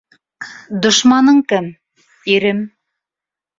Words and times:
Дошманың 0.85 1.43
кем? 1.53 1.69
Ирем. 2.39 2.67